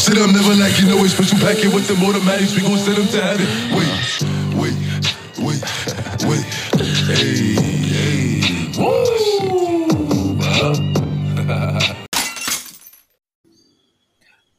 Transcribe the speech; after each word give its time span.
Shit, 0.00 0.16
I'm 0.16 0.32
never 0.32 0.54
like 0.54 0.80
you 0.80 0.86
know 0.86 1.04
it's 1.04 1.12
special 1.12 1.38
packet 1.40 1.74
with 1.74 1.86
the 1.86 1.92
automatics. 2.02 2.56
We 2.56 2.62
gon' 2.62 2.78
send 2.78 2.96
them 2.96 3.06
to 3.08 3.20
heaven. 3.20 3.46
Wait, 3.76 3.86
wait, 4.56 4.72
wait, 5.44 5.60
wait. 6.24 6.42
Hey, 7.04 7.52
hey. 7.84 8.40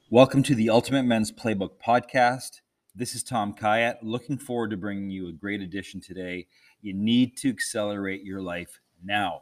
Welcome 0.11 0.43
to 0.43 0.53
the 0.53 0.69
Ultimate 0.69 1.05
Men's 1.05 1.31
Playbook 1.31 1.71
podcast. 1.83 2.61
This 2.93 3.15
is 3.15 3.23
Tom 3.23 3.55
Kayat. 3.55 3.97
Looking 4.03 4.37
forward 4.37 4.69
to 4.69 4.77
bringing 4.77 5.09
you 5.09 5.27
a 5.27 5.31
great 5.31 5.61
edition 5.61 5.99
today. 6.01 6.45
You 6.83 6.93
need 6.93 7.35
to 7.37 7.49
accelerate 7.49 8.23
your 8.23 8.43
life 8.43 8.79
now. 9.03 9.41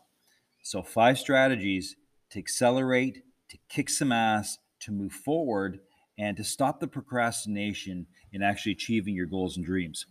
So, 0.62 0.82
five 0.82 1.20
strategies 1.20 1.98
to 2.30 2.40
accelerate, 2.40 3.24
to 3.50 3.58
kick 3.68 3.90
some 3.90 4.14
ass, 4.14 4.60
to 4.82 4.92
move 4.92 5.12
forward, 5.12 5.80
and 6.18 6.36
to 6.38 6.44
stop 6.44 6.80
the 6.80 6.88
procrastination 6.88 8.08
in 8.32 8.44
actually 8.44 8.74
achieving 8.74 9.16
your 9.16 9.26
goals 9.26 9.56
and 9.56 9.66
dreams. 9.66 10.06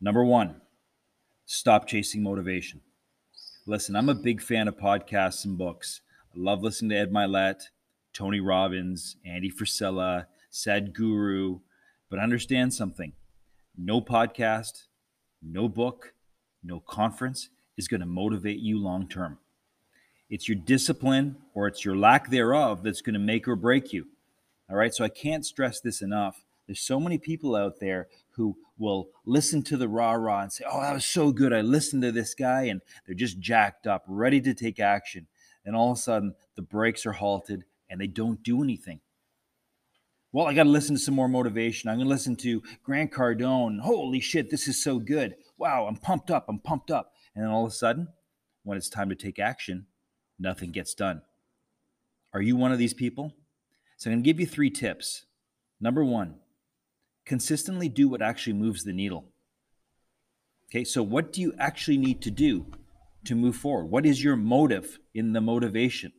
Number 0.00 0.24
one, 0.24 0.60
stop 1.44 1.86
chasing 1.86 2.22
motivation. 2.22 2.80
Listen, 3.66 3.94
I'm 3.94 4.08
a 4.08 4.14
big 4.14 4.40
fan 4.40 4.68
of 4.68 4.76
podcasts 4.76 5.44
and 5.44 5.56
books. 5.56 6.00
I 6.34 6.38
love 6.38 6.62
listening 6.62 6.90
to 6.90 6.96
Ed 6.96 7.12
Mylett, 7.12 7.62
Tony 8.12 8.40
Robbins, 8.40 9.16
Andy 9.24 9.50
Frisella, 9.50 10.26
Sadhguru, 10.52 11.60
but 12.10 12.18
understand 12.18 12.74
something 12.74 13.12
no 13.76 14.00
podcast, 14.00 14.84
no 15.40 15.68
book, 15.68 16.14
no 16.62 16.80
conference 16.80 17.48
is 17.76 17.88
going 17.88 18.00
to 18.00 18.06
motivate 18.06 18.58
you 18.58 18.78
long 18.78 19.08
term. 19.08 19.38
It's 20.32 20.48
your 20.48 20.56
discipline 20.56 21.36
or 21.52 21.66
it's 21.66 21.84
your 21.84 21.94
lack 21.94 22.30
thereof 22.30 22.82
that's 22.82 23.02
going 23.02 23.12
to 23.12 23.20
make 23.20 23.46
or 23.46 23.54
break 23.54 23.92
you. 23.92 24.06
All 24.70 24.76
right. 24.76 24.94
So 24.94 25.04
I 25.04 25.10
can't 25.10 25.44
stress 25.44 25.78
this 25.78 26.00
enough. 26.00 26.42
There's 26.66 26.80
so 26.80 26.98
many 26.98 27.18
people 27.18 27.54
out 27.54 27.80
there 27.80 28.08
who 28.30 28.56
will 28.78 29.10
listen 29.26 29.62
to 29.64 29.76
the 29.76 29.88
rah 29.88 30.12
rah 30.12 30.40
and 30.40 30.50
say, 30.50 30.64
Oh, 30.66 30.80
that 30.80 30.94
was 30.94 31.04
so 31.04 31.32
good. 31.32 31.52
I 31.52 31.60
listened 31.60 32.00
to 32.04 32.12
this 32.12 32.32
guy, 32.32 32.62
and 32.62 32.80
they're 33.04 33.14
just 33.14 33.40
jacked 33.40 33.86
up, 33.86 34.04
ready 34.08 34.40
to 34.40 34.54
take 34.54 34.80
action. 34.80 35.26
And 35.66 35.76
all 35.76 35.92
of 35.92 35.98
a 35.98 36.00
sudden, 36.00 36.34
the 36.56 36.62
brakes 36.62 37.04
are 37.04 37.12
halted 37.12 37.64
and 37.90 38.00
they 38.00 38.06
don't 38.06 38.42
do 38.42 38.62
anything. 38.62 39.00
Well, 40.32 40.46
I 40.46 40.54
got 40.54 40.62
to 40.62 40.70
listen 40.70 40.96
to 40.96 41.02
some 41.02 41.14
more 41.14 41.28
motivation. 41.28 41.90
I'm 41.90 41.96
going 41.96 42.08
to 42.08 42.14
listen 42.14 42.36
to 42.36 42.62
Grant 42.82 43.12
Cardone. 43.12 43.80
Holy 43.80 44.20
shit, 44.20 44.48
this 44.48 44.66
is 44.66 44.82
so 44.82 44.98
good. 44.98 45.34
Wow, 45.58 45.86
I'm 45.86 45.96
pumped 45.96 46.30
up. 46.30 46.46
I'm 46.48 46.58
pumped 46.58 46.90
up. 46.90 47.12
And 47.34 47.44
then 47.44 47.50
all 47.50 47.66
of 47.66 47.70
a 47.70 47.74
sudden, 47.74 48.08
when 48.62 48.78
it's 48.78 48.88
time 48.88 49.10
to 49.10 49.14
take 49.14 49.38
action, 49.38 49.88
nothing 50.42 50.72
gets 50.72 50.94
done. 50.94 51.22
Are 52.34 52.42
you 52.42 52.56
one 52.56 52.72
of 52.72 52.78
these 52.78 52.94
people? 52.94 53.32
So 53.96 54.10
I'm 54.10 54.16
going 54.16 54.24
to 54.24 54.26
give 54.26 54.40
you 54.40 54.46
three 54.46 54.70
tips. 54.70 55.26
Number 55.80 56.04
one, 56.04 56.36
consistently 57.24 57.88
do 57.88 58.08
what 58.08 58.22
actually 58.22 58.54
moves 58.54 58.84
the 58.84 58.92
needle. 58.92 59.26
Okay, 60.68 60.84
so 60.84 61.02
what 61.02 61.32
do 61.32 61.40
you 61.40 61.54
actually 61.58 61.98
need 61.98 62.22
to 62.22 62.30
do 62.30 62.66
to 63.24 63.34
move 63.34 63.56
forward? 63.56 63.86
What 63.86 64.06
is 64.06 64.24
your 64.24 64.36
motive 64.36 64.98
in 65.14 65.32
the 65.32 65.40
motivation? 65.40 66.12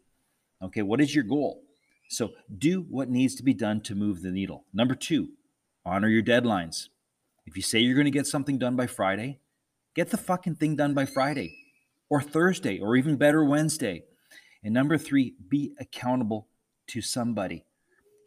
Okay, 0.62 0.82
what 0.82 1.02
is 1.02 1.14
your 1.14 1.24
goal? 1.24 1.64
So 2.10 2.32
do 2.56 2.86
what 2.90 3.10
needs 3.10 3.36
to 3.36 3.44
be 3.44 3.54
done 3.54 3.82
to 3.82 3.96
move 3.96 4.22
the 4.22 4.32
needle. 4.32 4.66
Number 4.74 4.96
two, 4.96 5.30
honor 5.86 6.08
your 6.08 6.22
deadlines. 6.22 6.90
If 7.46 7.58
you 7.58 7.64
say 7.64 7.80
you're 7.80 7.96
going 7.96 8.06
to 8.06 8.12
get 8.12 8.28
something 8.28 8.58
done 8.58 8.76
by 8.76 8.88
Friday, 8.88 9.40
get 9.96 10.12
the 10.12 10.18
fucking 10.18 10.56
thing 10.56 10.76
done 10.76 10.94
by 10.94 11.06
Friday 11.06 11.58
or 12.10 12.22
Thursday 12.22 12.80
or 12.80 12.96
even 12.96 13.18
better, 13.18 13.44
Wednesday. 13.44 14.04
And 14.64 14.74
number 14.74 14.98
three, 14.98 15.36
be 15.50 15.74
accountable 15.80 16.48
to 16.88 17.02
somebody. 17.02 17.66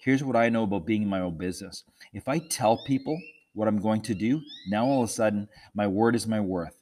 Here's 0.00 0.22
what 0.22 0.36
I 0.36 0.48
know 0.48 0.64
about 0.64 0.86
being 0.86 1.02
in 1.02 1.08
my 1.08 1.20
own 1.20 1.38
business. 1.38 1.84
If 2.12 2.28
I 2.28 2.38
tell 2.38 2.84
people 2.84 3.20
what 3.54 3.68
I'm 3.68 3.80
going 3.80 4.02
to 4.02 4.14
do, 4.14 4.42
now 4.68 4.84
all 4.86 5.02
of 5.02 5.08
a 5.08 5.12
sudden 5.12 5.48
my 5.74 5.86
word 5.86 6.14
is 6.14 6.26
my 6.26 6.40
worth. 6.40 6.78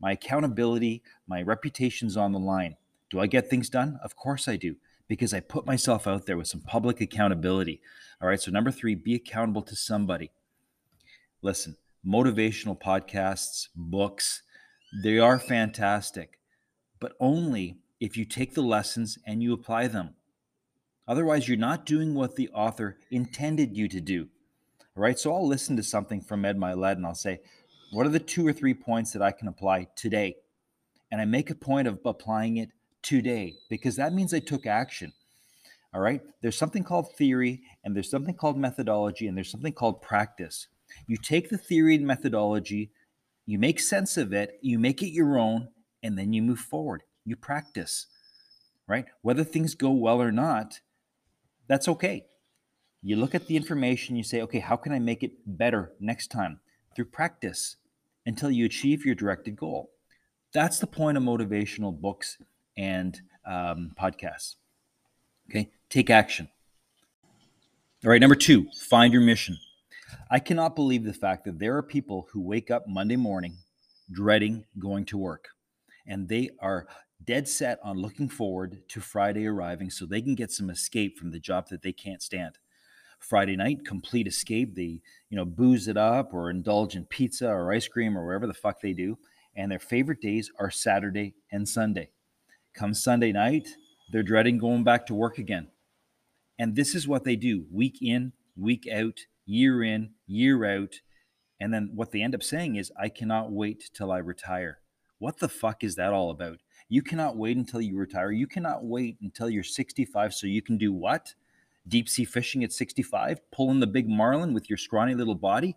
My 0.00 0.12
accountability, 0.12 1.02
my 1.26 1.40
reputation's 1.42 2.16
on 2.16 2.32
the 2.32 2.38
line. 2.38 2.76
Do 3.08 3.20
I 3.20 3.26
get 3.28 3.48
things 3.48 3.70
done? 3.70 3.98
Of 4.02 4.16
course 4.16 4.48
I 4.48 4.56
do, 4.56 4.76
because 5.08 5.32
I 5.32 5.40
put 5.40 5.64
myself 5.64 6.06
out 6.06 6.26
there 6.26 6.36
with 6.36 6.48
some 6.48 6.60
public 6.60 7.00
accountability. 7.00 7.80
All 8.20 8.28
right, 8.28 8.40
so 8.40 8.50
number 8.50 8.70
three, 8.70 8.94
be 8.94 9.14
accountable 9.14 9.62
to 9.62 9.76
somebody. 9.76 10.32
Listen, 11.40 11.76
motivational 12.04 12.78
podcasts, 12.78 13.68
books, 13.74 14.42
they 15.02 15.18
are 15.18 15.38
fantastic, 15.38 16.40
but 17.00 17.12
only 17.20 17.78
if 18.00 18.16
you 18.16 18.24
take 18.24 18.54
the 18.54 18.62
lessons 18.62 19.18
and 19.26 19.42
you 19.42 19.52
apply 19.52 19.86
them. 19.88 20.14
Otherwise, 21.08 21.48
you're 21.48 21.56
not 21.56 21.86
doing 21.86 22.14
what 22.14 22.36
the 22.36 22.48
author 22.50 22.98
intended 23.10 23.76
you 23.76 23.88
to 23.88 24.00
do. 24.00 24.28
All 24.96 25.02
right, 25.02 25.18
so 25.18 25.32
I'll 25.32 25.46
listen 25.46 25.76
to 25.76 25.82
something 25.82 26.20
from 26.20 26.44
Ed 26.44 26.56
Mylett 26.56 26.96
and 26.96 27.06
I'll 27.06 27.14
say, 27.14 27.40
what 27.92 28.06
are 28.06 28.10
the 28.10 28.18
two 28.18 28.46
or 28.46 28.52
three 28.52 28.74
points 28.74 29.12
that 29.12 29.22
I 29.22 29.30
can 29.30 29.46
apply 29.46 29.88
today? 29.94 30.36
And 31.10 31.20
I 31.20 31.24
make 31.24 31.50
a 31.50 31.54
point 31.54 31.86
of 31.86 32.00
applying 32.04 32.56
it 32.56 32.70
today 33.02 33.54
because 33.70 33.96
that 33.96 34.12
means 34.12 34.34
I 34.34 34.40
took 34.40 34.66
action. 34.66 35.12
All 35.94 36.00
right, 36.00 36.20
there's 36.42 36.58
something 36.58 36.82
called 36.82 37.14
theory 37.16 37.62
and 37.84 37.94
there's 37.94 38.10
something 38.10 38.34
called 38.34 38.58
methodology 38.58 39.28
and 39.28 39.36
there's 39.36 39.50
something 39.50 39.72
called 39.72 40.02
practice. 40.02 40.66
You 41.06 41.16
take 41.16 41.48
the 41.48 41.58
theory 41.58 41.94
and 41.94 42.06
methodology, 42.06 42.90
you 43.46 43.58
make 43.58 43.80
sense 43.80 44.16
of 44.16 44.32
it, 44.32 44.58
you 44.60 44.78
make 44.78 45.02
it 45.02 45.12
your 45.12 45.38
own, 45.38 45.68
and 46.02 46.18
then 46.18 46.32
you 46.32 46.42
move 46.42 46.58
forward. 46.58 47.02
You 47.26 47.34
practice, 47.34 48.06
right? 48.86 49.06
Whether 49.20 49.42
things 49.42 49.74
go 49.74 49.90
well 49.90 50.22
or 50.22 50.30
not, 50.30 50.80
that's 51.66 51.88
okay. 51.88 52.24
You 53.02 53.16
look 53.16 53.34
at 53.34 53.48
the 53.48 53.56
information, 53.56 54.14
you 54.14 54.22
say, 54.22 54.40
okay, 54.42 54.60
how 54.60 54.76
can 54.76 54.92
I 54.92 55.00
make 55.00 55.24
it 55.24 55.32
better 55.44 55.92
next 55.98 56.28
time? 56.28 56.60
Through 56.94 57.06
practice 57.06 57.76
until 58.24 58.50
you 58.50 58.64
achieve 58.64 59.04
your 59.04 59.16
directed 59.16 59.56
goal. 59.56 59.90
That's 60.52 60.78
the 60.78 60.86
point 60.86 61.18
of 61.18 61.24
motivational 61.24 62.00
books 62.00 62.38
and 62.76 63.20
um, 63.44 63.92
podcasts. 64.00 64.54
Okay, 65.50 65.70
take 65.90 66.08
action. 66.08 66.48
All 68.04 68.10
right, 68.10 68.20
number 68.20 68.36
two, 68.36 68.68
find 68.88 69.12
your 69.12 69.22
mission. 69.22 69.58
I 70.30 70.38
cannot 70.38 70.76
believe 70.76 71.02
the 71.02 71.12
fact 71.12 71.44
that 71.44 71.58
there 71.58 71.76
are 71.76 71.82
people 71.82 72.28
who 72.32 72.40
wake 72.40 72.70
up 72.70 72.86
Monday 72.86 73.16
morning 73.16 73.56
dreading 74.12 74.64
going 74.78 75.04
to 75.06 75.18
work 75.18 75.48
and 76.06 76.28
they 76.28 76.50
are 76.60 76.86
dead 77.24 77.48
set 77.48 77.78
on 77.82 77.98
looking 77.98 78.28
forward 78.28 78.82
to 78.88 79.00
Friday 79.00 79.46
arriving 79.46 79.90
so 79.90 80.06
they 80.06 80.22
can 80.22 80.34
get 80.34 80.52
some 80.52 80.70
escape 80.70 81.18
from 81.18 81.30
the 81.30 81.40
job 81.40 81.68
that 81.68 81.82
they 81.82 81.92
can't 81.92 82.22
stand. 82.22 82.58
Friday 83.18 83.56
night, 83.56 83.84
complete 83.84 84.26
escape. 84.26 84.74
They, 84.74 85.00
you 85.30 85.36
know, 85.36 85.44
booze 85.44 85.88
it 85.88 85.96
up 85.96 86.34
or 86.34 86.50
indulge 86.50 86.94
in 86.94 87.06
pizza 87.06 87.48
or 87.48 87.72
ice 87.72 87.88
cream 87.88 88.16
or 88.16 88.26
whatever 88.26 88.46
the 88.46 88.54
fuck 88.54 88.80
they 88.80 88.92
do. 88.92 89.18
And 89.56 89.72
their 89.72 89.78
favorite 89.78 90.20
days 90.20 90.50
are 90.58 90.70
Saturday 90.70 91.34
and 91.50 91.68
Sunday. 91.68 92.10
Come 92.74 92.92
Sunday 92.92 93.32
night, 93.32 93.68
they're 94.12 94.22
dreading 94.22 94.58
going 94.58 94.84
back 94.84 95.06
to 95.06 95.14
work 95.14 95.38
again. 95.38 95.68
And 96.58 96.76
this 96.76 96.94
is 96.94 97.08
what 97.08 97.24
they 97.24 97.36
do 97.36 97.64
week 97.72 97.98
in, 98.02 98.32
week 98.56 98.86
out, 98.92 99.20
year 99.46 99.82
in, 99.82 100.10
year 100.26 100.64
out. 100.64 101.00
And 101.58 101.72
then 101.72 101.92
what 101.94 102.12
they 102.12 102.22
end 102.22 102.34
up 102.34 102.42
saying 102.42 102.76
is, 102.76 102.92
I 103.00 103.08
cannot 103.08 103.50
wait 103.50 103.90
till 103.94 104.12
I 104.12 104.18
retire. 104.18 104.80
What 105.18 105.38
the 105.38 105.48
fuck 105.48 105.82
is 105.82 105.96
that 105.96 106.12
all 106.12 106.30
about? 106.30 106.58
You 106.88 107.02
cannot 107.02 107.36
wait 107.36 107.56
until 107.56 107.80
you 107.80 107.96
retire. 107.96 108.30
You 108.30 108.46
cannot 108.46 108.84
wait 108.84 109.16
until 109.20 109.50
you're 109.50 109.64
65 109.64 110.34
so 110.34 110.46
you 110.46 110.62
can 110.62 110.78
do 110.78 110.92
what? 110.92 111.34
Deep 111.88 112.08
sea 112.08 112.24
fishing 112.24 112.64
at 112.64 112.72
65, 112.72 113.40
pulling 113.50 113.80
the 113.80 113.86
big 113.86 114.08
marlin 114.08 114.52
with 114.52 114.68
your 114.68 114.76
scrawny 114.76 115.14
little 115.14 115.34
body, 115.34 115.76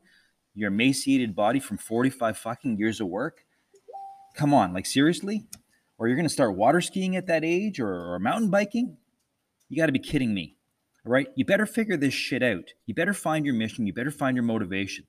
your 0.56 0.70
emaciated 0.70 1.36
body 1.36 1.60
from 1.60 1.78
45 1.78 2.38
fucking 2.38 2.78
years 2.78 3.00
of 3.00 3.08
work? 3.08 3.46
Come 4.36 4.54
on, 4.54 4.74
like 4.74 4.86
seriously? 4.86 5.46
Or 5.98 6.08
you're 6.08 6.16
going 6.16 6.28
to 6.28 6.34
start 6.34 6.56
water 6.56 6.82
skiing 6.82 7.16
at 7.16 7.28
that 7.28 7.44
age 7.44 7.80
or, 7.80 8.14
or 8.14 8.20
mountain 8.20 8.50
biking? 8.50 8.98
You 9.68 9.78
got 9.78 9.88
to 9.88 9.92
be 9.92 10.00
kidding 10.00 10.34
me. 10.34 10.56
All 11.06 11.12
right? 11.12 11.28
You 11.36 11.46
better 11.46 11.66
figure 11.66 11.98
this 11.98 12.14
shit 12.14 12.42
out. 12.42 12.74
You 12.86 12.94
better 12.94 13.14
find 13.14 13.46
your 13.46 13.56
mission. 13.56 13.86
You 13.86 13.94
better 13.94 14.12
find 14.12 14.36
your 14.36 14.44
motivation. 14.44 15.06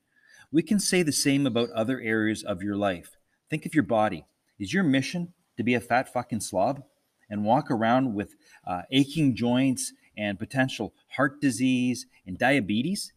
We 0.51 0.63
can 0.63 0.79
say 0.79 1.01
the 1.01 1.11
same 1.11 1.47
about 1.47 1.69
other 1.71 1.99
areas 1.99 2.43
of 2.43 2.61
your 2.61 2.75
life. 2.75 3.17
Think 3.49 3.65
of 3.65 3.73
your 3.73 3.83
body. 3.83 4.25
Is 4.59 4.73
your 4.73 4.83
mission 4.83 5.33
to 5.61 5.65
be 5.65 5.75
a 5.75 5.79
fat 5.79 6.11
fucking 6.11 6.41
slob 6.41 6.83
and 7.29 7.45
walk 7.45 7.71
around 7.71 8.13
with 8.13 8.35
uh, 8.67 8.81
aching 8.91 9.35
joints 9.35 9.93
and 10.17 10.37
potential 10.37 10.93
heart 11.09 11.39
disease 11.39 12.05
and 12.25 12.37
diabetes? 12.37 13.13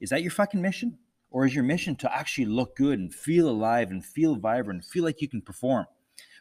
Is 0.00 0.10
that 0.10 0.22
your 0.22 0.30
fucking 0.30 0.60
mission? 0.60 0.98
Or 1.30 1.46
is 1.46 1.54
your 1.54 1.64
mission 1.64 1.96
to 1.96 2.14
actually 2.14 2.44
look 2.44 2.76
good 2.76 2.98
and 2.98 3.14
feel 3.14 3.48
alive 3.48 3.90
and 3.90 4.04
feel 4.04 4.36
vibrant 4.36 4.84
feel 4.84 5.04
like 5.04 5.22
you 5.22 5.28
can 5.28 5.40
perform? 5.40 5.86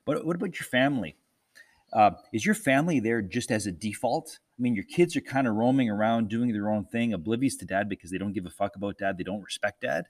But 0.06 0.26
what 0.26 0.36
about 0.36 0.60
your 0.60 0.66
family? 0.66 1.16
Uh, 1.94 2.12
is 2.34 2.46
your 2.46 2.56
family 2.56 3.00
there 3.00 3.22
just 3.22 3.52
as 3.52 3.68
a 3.68 3.72
default? 3.72 4.40
I 4.58 4.62
mean, 4.62 4.76
your 4.76 4.86
kids 4.86 5.16
are 5.16 5.22
kind 5.22 5.48
of 5.48 5.56
roaming 5.56 5.90
around 5.90 6.30
doing 6.30 6.52
their 6.52 6.70
own 6.70 6.86
thing, 6.86 7.14
oblivious 7.14 7.56
to 7.58 7.66
dad 7.66 7.90
because 7.90 8.12
they 8.12 8.18
don't 8.18 8.34
give 8.34 8.46
a 8.46 8.50
fuck 8.50 8.76
about 8.76 8.98
dad, 8.98 9.18
they 9.18 9.24
don't 9.24 9.44
respect 9.44 9.82
dad? 9.82 10.06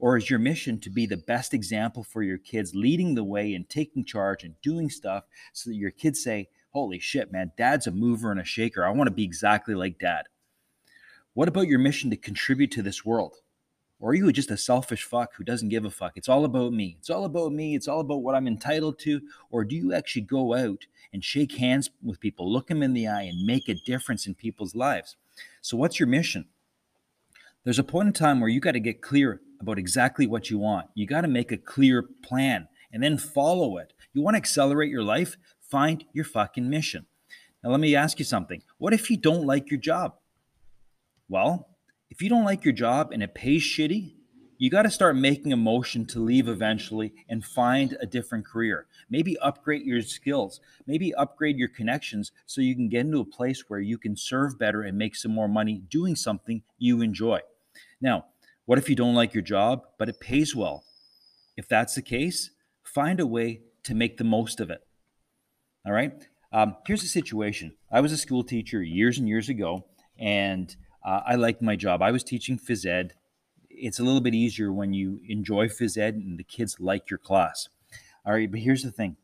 Or 0.00 0.16
is 0.16 0.30
your 0.30 0.38
mission 0.38 0.80
to 0.80 0.90
be 0.90 1.04
the 1.04 1.18
best 1.18 1.52
example 1.52 2.02
for 2.02 2.22
your 2.22 2.38
kids, 2.38 2.74
leading 2.74 3.14
the 3.14 3.22
way 3.22 3.54
and 3.54 3.68
taking 3.68 4.04
charge 4.04 4.42
and 4.42 4.60
doing 4.62 4.88
stuff 4.88 5.24
so 5.52 5.70
that 5.70 5.76
your 5.76 5.90
kids 5.90 6.22
say, 6.22 6.48
Holy 6.70 6.98
shit, 6.98 7.30
man, 7.30 7.52
dad's 7.58 7.86
a 7.86 7.90
mover 7.90 8.30
and 8.30 8.40
a 8.40 8.44
shaker. 8.44 8.84
I 8.84 8.90
want 8.90 9.08
to 9.08 9.14
be 9.14 9.24
exactly 9.24 9.74
like 9.74 9.98
dad. 9.98 10.26
What 11.34 11.48
about 11.48 11.66
your 11.66 11.80
mission 11.80 12.10
to 12.10 12.16
contribute 12.16 12.70
to 12.72 12.82
this 12.82 13.04
world? 13.04 13.36
Or 13.98 14.12
are 14.12 14.14
you 14.14 14.32
just 14.32 14.50
a 14.50 14.56
selfish 14.56 15.04
fuck 15.04 15.34
who 15.34 15.44
doesn't 15.44 15.68
give 15.68 15.84
a 15.84 15.90
fuck? 15.90 16.12
It's 16.16 16.28
all 16.28 16.44
about 16.46 16.72
me. 16.72 16.96
It's 16.98 17.10
all 17.10 17.24
about 17.24 17.52
me. 17.52 17.74
It's 17.74 17.88
all 17.88 18.00
about 18.00 18.22
what 18.22 18.34
I'm 18.34 18.46
entitled 18.46 18.98
to. 19.00 19.20
Or 19.50 19.64
do 19.64 19.76
you 19.76 19.92
actually 19.92 20.22
go 20.22 20.54
out 20.54 20.86
and 21.12 21.22
shake 21.22 21.56
hands 21.56 21.90
with 22.02 22.20
people, 22.20 22.50
look 22.50 22.68
them 22.68 22.82
in 22.82 22.94
the 22.94 23.08
eye, 23.08 23.22
and 23.22 23.44
make 23.44 23.68
a 23.68 23.74
difference 23.74 24.26
in 24.26 24.34
people's 24.34 24.74
lives? 24.74 25.16
So, 25.60 25.76
what's 25.76 26.00
your 26.00 26.06
mission? 26.06 26.46
There's 27.64 27.78
a 27.78 27.84
point 27.84 28.06
in 28.06 28.12
time 28.14 28.40
where 28.40 28.48
you 28.48 28.60
got 28.60 28.72
to 28.72 28.80
get 28.80 29.02
clear 29.02 29.42
about 29.60 29.78
exactly 29.78 30.26
what 30.26 30.50
you 30.50 30.58
want. 30.58 30.88
You 30.94 31.06
got 31.06 31.22
to 31.22 31.28
make 31.28 31.52
a 31.52 31.56
clear 31.56 32.02
plan 32.22 32.68
and 32.92 33.02
then 33.02 33.18
follow 33.18 33.78
it. 33.78 33.92
You 34.12 34.22
want 34.22 34.34
to 34.34 34.38
accelerate 34.38 34.90
your 34.90 35.02
life? 35.02 35.36
Find 35.60 36.04
your 36.12 36.24
fucking 36.24 36.68
mission. 36.68 37.06
Now, 37.62 37.70
let 37.70 37.80
me 37.80 37.94
ask 37.94 38.18
you 38.18 38.24
something. 38.24 38.62
What 38.78 38.94
if 38.94 39.10
you 39.10 39.16
don't 39.16 39.46
like 39.46 39.70
your 39.70 39.80
job? 39.80 40.14
Well, 41.28 41.68
if 42.10 42.22
you 42.22 42.28
don't 42.28 42.44
like 42.44 42.64
your 42.64 42.74
job 42.74 43.12
and 43.12 43.22
it 43.22 43.34
pays 43.34 43.62
shitty, 43.62 44.14
you 44.60 44.68
got 44.68 44.82
to 44.82 44.90
start 44.90 45.16
making 45.16 45.54
a 45.54 45.56
motion 45.56 46.04
to 46.06 46.20
leave 46.20 46.48
eventually 46.48 47.14
and 47.30 47.42
find 47.42 47.96
a 48.00 48.06
different 48.06 48.44
career. 48.44 48.86
Maybe 49.08 49.38
upgrade 49.38 49.86
your 49.86 50.02
skills, 50.02 50.60
maybe 50.86 51.14
upgrade 51.14 51.56
your 51.56 51.68
connections 51.68 52.32
so 52.44 52.60
you 52.60 52.74
can 52.74 52.90
get 52.90 53.06
into 53.06 53.20
a 53.20 53.24
place 53.24 53.64
where 53.68 53.80
you 53.80 53.96
can 53.96 54.16
serve 54.16 54.58
better 54.58 54.82
and 54.82 54.98
make 54.98 55.16
some 55.16 55.32
more 55.32 55.48
money 55.48 55.82
doing 55.88 56.14
something 56.14 56.62
you 56.78 57.00
enjoy. 57.00 57.40
Now, 58.02 58.26
what 58.70 58.78
if 58.78 58.88
you 58.88 58.94
don't 58.94 59.16
like 59.16 59.34
your 59.34 59.42
job, 59.42 59.82
but 59.98 60.08
it 60.08 60.20
pays 60.20 60.54
well? 60.54 60.84
If 61.56 61.66
that's 61.66 61.96
the 61.96 62.02
case, 62.02 62.50
find 62.84 63.18
a 63.18 63.26
way 63.26 63.62
to 63.82 63.96
make 63.96 64.16
the 64.16 64.22
most 64.22 64.60
of 64.60 64.70
it. 64.70 64.82
All 65.84 65.90
right. 65.90 66.12
Um, 66.52 66.76
here's 66.86 67.02
the 67.02 67.08
situation 67.08 67.74
I 67.90 68.00
was 68.00 68.12
a 68.12 68.16
school 68.16 68.44
teacher 68.44 68.80
years 68.80 69.18
and 69.18 69.28
years 69.28 69.48
ago, 69.48 69.86
and 70.20 70.76
uh, 71.04 71.22
I 71.26 71.34
liked 71.34 71.62
my 71.62 71.74
job. 71.74 72.00
I 72.00 72.12
was 72.12 72.22
teaching 72.22 72.60
phys 72.60 72.86
ed. 72.86 73.14
It's 73.68 73.98
a 73.98 74.04
little 74.04 74.20
bit 74.20 74.36
easier 74.36 74.72
when 74.72 74.92
you 74.92 75.18
enjoy 75.28 75.66
phys 75.66 75.98
ed 75.98 76.14
and 76.14 76.38
the 76.38 76.44
kids 76.44 76.76
like 76.78 77.10
your 77.10 77.18
class. 77.18 77.68
All 78.24 78.34
right, 78.34 78.48
but 78.48 78.60
here's 78.60 78.84
the 78.84 78.92
thing. 78.92 79.16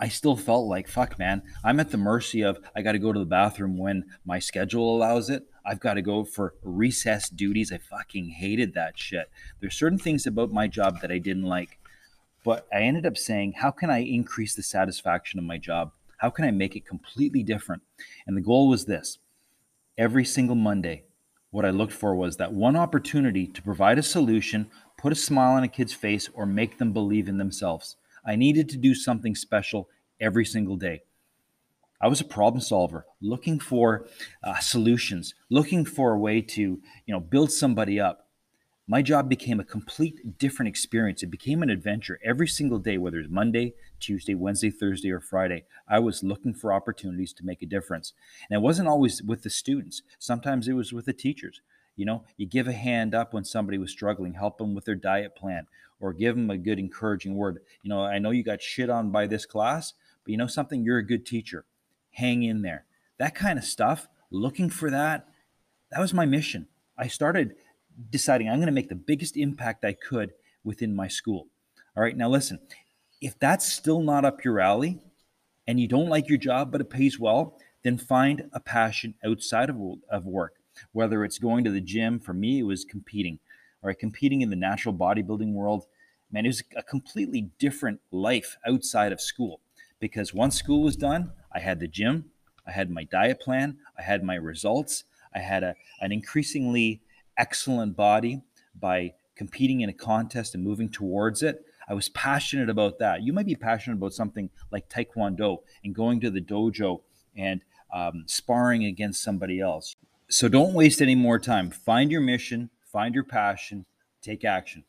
I 0.00 0.08
still 0.08 0.34
felt 0.34 0.66
like, 0.66 0.88
fuck, 0.88 1.16
man, 1.16 1.42
I'm 1.62 1.78
at 1.78 1.92
the 1.92 1.96
mercy 1.96 2.42
of 2.42 2.58
I 2.74 2.82
got 2.82 2.92
to 2.92 2.98
go 2.98 3.12
to 3.12 3.20
the 3.20 3.24
bathroom 3.24 3.78
when 3.78 4.06
my 4.24 4.40
schedule 4.40 4.96
allows 4.96 5.30
it. 5.30 5.44
I've 5.64 5.80
got 5.80 5.94
to 5.94 6.02
go 6.02 6.24
for 6.24 6.54
recess 6.62 7.28
duties. 7.28 7.72
I 7.72 7.78
fucking 7.78 8.30
hated 8.30 8.74
that 8.74 8.98
shit. 8.98 9.30
There's 9.60 9.76
certain 9.76 9.98
things 9.98 10.26
about 10.26 10.50
my 10.50 10.66
job 10.68 11.00
that 11.00 11.12
I 11.12 11.18
didn't 11.18 11.44
like, 11.44 11.78
but 12.44 12.66
I 12.72 12.82
ended 12.82 13.06
up 13.06 13.16
saying, 13.16 13.54
how 13.58 13.70
can 13.70 13.90
I 13.90 13.98
increase 13.98 14.54
the 14.54 14.62
satisfaction 14.62 15.38
of 15.38 15.44
my 15.44 15.58
job? 15.58 15.92
How 16.18 16.30
can 16.30 16.44
I 16.44 16.50
make 16.50 16.76
it 16.76 16.86
completely 16.86 17.42
different? 17.42 17.82
And 18.26 18.36
the 18.36 18.42
goal 18.42 18.68
was 18.68 18.84
this 18.84 19.18
every 19.98 20.24
single 20.24 20.56
Monday, 20.56 21.04
what 21.52 21.66
I 21.66 21.70
looked 21.70 21.92
for 21.92 22.14
was 22.14 22.38
that 22.38 22.54
one 22.54 22.76
opportunity 22.76 23.46
to 23.46 23.62
provide 23.62 23.98
a 23.98 24.02
solution, 24.02 24.70
put 24.96 25.12
a 25.12 25.16
smile 25.16 25.52
on 25.52 25.62
a 25.62 25.68
kid's 25.68 25.92
face, 25.92 26.30
or 26.32 26.46
make 26.46 26.78
them 26.78 26.92
believe 26.92 27.28
in 27.28 27.36
themselves. 27.36 27.96
I 28.24 28.36
needed 28.36 28.70
to 28.70 28.78
do 28.78 28.94
something 28.94 29.34
special 29.34 29.90
every 30.18 30.46
single 30.46 30.76
day. 30.76 31.02
I 32.02 32.08
was 32.08 32.20
a 32.20 32.24
problem 32.24 32.60
solver, 32.60 33.06
looking 33.20 33.60
for 33.60 34.06
uh, 34.42 34.58
solutions, 34.58 35.34
looking 35.48 35.84
for 35.84 36.12
a 36.12 36.18
way 36.18 36.40
to, 36.42 36.60
you 36.60 36.80
know, 37.14 37.20
build 37.20 37.52
somebody 37.52 38.00
up 38.00 38.26
my 38.88 39.00
job 39.00 39.28
became 39.28 39.60
a 39.60 39.64
complete 39.64 40.38
different 40.38 40.68
experience. 40.68 41.22
It 41.22 41.30
became 41.30 41.62
an 41.62 41.70
adventure 41.70 42.18
every 42.24 42.48
single 42.48 42.80
day, 42.80 42.98
whether 42.98 43.20
it's 43.20 43.30
Monday, 43.30 43.74
Tuesday, 44.00 44.34
Wednesday, 44.34 44.70
Thursday, 44.70 45.10
or 45.10 45.20
Friday. 45.20 45.64
I 45.88 46.00
was 46.00 46.24
looking 46.24 46.52
for 46.52 46.72
opportunities 46.72 47.32
to 47.34 47.46
make 47.46 47.62
a 47.62 47.66
difference. 47.66 48.12
And 48.50 48.58
it 48.58 48.60
wasn't 48.60 48.88
always 48.88 49.22
with 49.22 49.44
the 49.44 49.50
students, 49.50 50.02
sometimes 50.18 50.66
it 50.66 50.72
was 50.72 50.92
with 50.92 51.06
the 51.06 51.12
teachers. 51.12 51.60
You 51.94 52.06
know, 52.06 52.24
you 52.36 52.46
give 52.46 52.66
a 52.66 52.72
hand 52.72 53.14
up 53.14 53.32
when 53.32 53.44
somebody 53.44 53.78
was 53.78 53.92
struggling, 53.92 54.34
help 54.34 54.58
them 54.58 54.74
with 54.74 54.84
their 54.84 54.94
diet 54.94 55.36
plan, 55.36 55.68
or 56.00 56.12
give 56.12 56.34
them 56.34 56.50
a 56.50 56.58
good 56.58 56.78
encouraging 56.78 57.34
word. 57.34 57.60
You 57.82 57.90
know, 57.90 58.02
I 58.02 58.18
know 58.18 58.30
you 58.30 58.42
got 58.42 58.62
shit 58.62 58.90
on 58.90 59.10
by 59.10 59.26
this 59.26 59.46
class, 59.46 59.92
but 60.24 60.32
you 60.32 60.36
know 60.36 60.46
something, 60.46 60.82
you're 60.82 60.98
a 60.98 61.06
good 61.06 61.24
teacher. 61.24 61.64
Hang 62.12 62.42
in 62.42 62.62
there. 62.62 62.84
That 63.18 63.34
kind 63.34 63.58
of 63.58 63.64
stuff, 63.64 64.08
looking 64.30 64.70
for 64.70 64.90
that, 64.90 65.28
that 65.90 66.00
was 66.00 66.14
my 66.14 66.24
mission. 66.24 66.68
I 66.96 67.08
started 67.08 67.54
deciding 68.10 68.48
I'm 68.48 68.56
going 68.56 68.66
to 68.66 68.72
make 68.72 68.88
the 68.88 68.94
biggest 68.94 69.36
impact 69.36 69.84
I 69.84 69.92
could 69.92 70.32
within 70.64 70.94
my 70.94 71.08
school. 71.08 71.48
All 71.96 72.02
right, 72.02 72.16
now 72.16 72.28
listen, 72.28 72.58
if 73.20 73.38
that's 73.38 73.70
still 73.70 74.00
not 74.00 74.24
up 74.24 74.44
your 74.44 74.60
alley 74.60 74.98
and 75.66 75.78
you 75.78 75.86
don't 75.86 76.08
like 76.08 76.28
your 76.28 76.38
job, 76.38 76.72
but 76.72 76.80
it 76.80 76.90
pays 76.90 77.18
well, 77.18 77.58
then 77.82 77.98
find 77.98 78.48
a 78.52 78.60
passion 78.60 79.14
outside 79.24 79.68
of, 79.68 79.76
of 80.10 80.24
work, 80.24 80.54
whether 80.92 81.24
it's 81.24 81.38
going 81.38 81.64
to 81.64 81.70
the 81.70 81.80
gym. 81.80 82.18
For 82.18 82.32
me, 82.32 82.60
it 82.60 82.64
was 82.64 82.84
competing, 82.84 83.38
all 83.82 83.88
right, 83.88 83.98
competing 83.98 84.40
in 84.40 84.50
the 84.50 84.56
natural 84.56 84.94
bodybuilding 84.94 85.52
world. 85.52 85.86
Man, 86.30 86.46
it 86.46 86.48
was 86.48 86.62
a 86.76 86.82
completely 86.82 87.50
different 87.58 88.00
life 88.10 88.56
outside 88.66 89.12
of 89.12 89.20
school 89.20 89.60
because 90.00 90.32
once 90.32 90.56
school 90.56 90.82
was 90.82 90.96
done, 90.96 91.32
I 91.54 91.60
had 91.60 91.80
the 91.80 91.88
gym, 91.88 92.26
I 92.66 92.72
had 92.72 92.90
my 92.90 93.04
diet 93.04 93.40
plan, 93.40 93.78
I 93.98 94.02
had 94.02 94.22
my 94.22 94.34
results, 94.34 95.04
I 95.34 95.40
had 95.40 95.62
a, 95.62 95.74
an 96.00 96.12
increasingly 96.12 97.02
excellent 97.36 97.96
body 97.96 98.42
by 98.78 99.14
competing 99.36 99.80
in 99.80 99.88
a 99.88 99.94
contest 99.94 100.54
and 100.54 100.62
moving 100.62 100.88
towards 100.88 101.42
it. 101.42 101.64
I 101.88 101.94
was 101.94 102.08
passionate 102.10 102.70
about 102.70 102.98
that. 103.00 103.22
You 103.22 103.32
might 103.32 103.46
be 103.46 103.54
passionate 103.54 103.96
about 103.96 104.12
something 104.14 104.50
like 104.70 104.88
Taekwondo 104.88 105.58
and 105.84 105.94
going 105.94 106.20
to 106.20 106.30
the 106.30 106.40
dojo 106.40 107.00
and 107.36 107.62
um, 107.92 108.24
sparring 108.26 108.84
against 108.84 109.22
somebody 109.22 109.60
else. 109.60 109.96
So 110.28 110.48
don't 110.48 110.74
waste 110.74 111.02
any 111.02 111.14
more 111.14 111.38
time. 111.38 111.70
Find 111.70 112.10
your 112.10 112.20
mission, 112.20 112.70
find 112.86 113.14
your 113.14 113.24
passion, 113.24 113.84
take 114.22 114.44
action. 114.44 114.84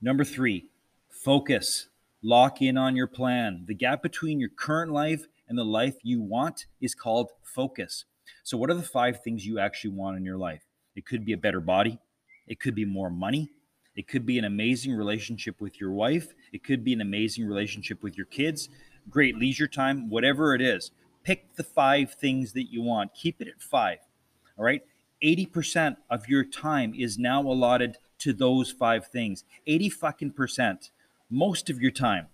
Number 0.00 0.24
three, 0.24 0.66
focus. 1.08 1.88
Lock 2.22 2.60
in 2.60 2.76
on 2.76 2.96
your 2.96 3.06
plan. 3.06 3.64
The 3.68 3.74
gap 3.74 4.02
between 4.02 4.40
your 4.40 4.48
current 4.48 4.90
life 4.90 5.26
and 5.48 5.58
the 5.58 5.64
life 5.64 5.96
you 6.02 6.20
want 6.20 6.66
is 6.80 6.94
called 6.94 7.30
focus. 7.42 8.04
So, 8.42 8.56
what 8.56 8.70
are 8.70 8.74
the 8.74 8.82
five 8.82 9.22
things 9.22 9.46
you 9.46 9.58
actually 9.58 9.90
want 9.90 10.16
in 10.16 10.24
your 10.24 10.38
life? 10.38 10.62
It 10.94 11.06
could 11.06 11.24
be 11.24 11.32
a 11.32 11.38
better 11.38 11.60
body. 11.60 11.98
It 12.46 12.60
could 12.60 12.74
be 12.74 12.84
more 12.84 13.10
money. 13.10 13.50
It 13.94 14.08
could 14.08 14.26
be 14.26 14.38
an 14.38 14.44
amazing 14.44 14.94
relationship 14.94 15.60
with 15.60 15.80
your 15.80 15.92
wife. 15.92 16.34
It 16.52 16.62
could 16.62 16.84
be 16.84 16.92
an 16.92 17.00
amazing 17.00 17.46
relationship 17.46 18.02
with 18.02 18.16
your 18.16 18.26
kids, 18.26 18.68
great 19.08 19.36
leisure 19.36 19.66
time, 19.66 20.10
whatever 20.10 20.54
it 20.54 20.60
is. 20.60 20.90
Pick 21.24 21.56
the 21.56 21.64
five 21.64 22.12
things 22.12 22.52
that 22.52 22.70
you 22.70 22.82
want. 22.82 23.14
Keep 23.14 23.40
it 23.40 23.48
at 23.48 23.62
five. 23.62 23.98
All 24.58 24.64
right. 24.64 24.82
80% 25.22 25.96
of 26.10 26.28
your 26.28 26.44
time 26.44 26.94
is 26.94 27.18
now 27.18 27.40
allotted 27.40 27.96
to 28.18 28.32
those 28.34 28.70
five 28.70 29.06
things. 29.06 29.44
80 29.66 29.88
fucking 29.88 30.32
percent. 30.32 30.90
Most 31.30 31.70
of 31.70 31.80
your 31.80 31.90
time 31.90 32.28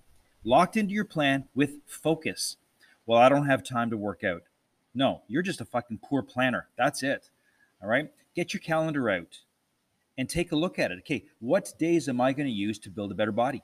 locked 0.45 0.76
into 0.76 0.92
your 0.92 1.04
plan 1.04 1.49
with 1.54 1.76
focus. 1.87 2.57
Well, 3.06 3.18
I 3.18 3.28
don't 3.28 3.47
have 3.47 3.62
time 3.64 3.90
to 3.90 3.97
work 3.97 4.25
out. 4.25 4.42
No, 4.94 5.23
you're 5.28 5.42
just 5.42 5.61
a 5.61 5.64
fucking 5.64 6.00
poor 6.02 6.23
planner. 6.23 6.68
That's 6.76 7.02
it. 7.02 7.30
All 7.82 7.88
right 7.88 8.11
get 8.35 8.52
your 8.52 8.61
calendar 8.61 9.11
out 9.11 9.40
and 10.16 10.28
take 10.28 10.52
a 10.52 10.56
look 10.56 10.78
at 10.78 10.90
it. 10.90 10.99
Okay, 11.00 11.25
what 11.38 11.73
days 11.78 12.09
am 12.09 12.21
I 12.21 12.32
going 12.32 12.47
to 12.47 12.52
use 12.52 12.78
to 12.80 12.90
build 12.90 13.12
a 13.12 13.14
better 13.14 13.32
body? 13.32 13.62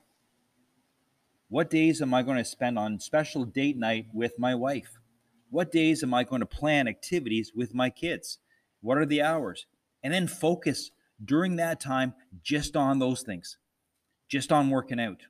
What 1.49 1.69
days 1.69 2.01
am 2.01 2.13
I 2.13 2.21
going 2.21 2.37
to 2.37 2.45
spend 2.45 2.77
on 2.77 2.99
special 2.99 3.45
date 3.45 3.77
night 3.77 4.07
with 4.13 4.37
my 4.37 4.53
wife? 4.53 4.99
What 5.49 5.71
days 5.71 6.03
am 6.03 6.13
I 6.13 6.23
going 6.23 6.41
to 6.41 6.45
plan 6.45 6.87
activities 6.87 7.51
with 7.55 7.73
my 7.73 7.89
kids? 7.89 8.37
What 8.81 8.97
are 8.97 9.05
the 9.05 9.21
hours? 9.21 9.65
And 10.03 10.13
then 10.13 10.27
focus 10.27 10.91
during 11.23 11.55
that 11.55 11.79
time 11.79 12.13
just 12.43 12.75
on 12.75 12.99
those 12.99 13.23
things, 13.23 13.57
just 14.27 14.51
on 14.51 14.69
working 14.69 14.99
out. 14.99 15.23